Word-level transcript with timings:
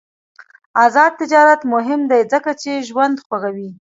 آزاد 0.85 1.11
تجارت 1.21 1.61
مهم 1.73 2.01
دی 2.11 2.21
ځکه 2.31 2.51
چې 2.61 2.83
ژوند 2.87 3.15
خوږوي. 3.25 3.69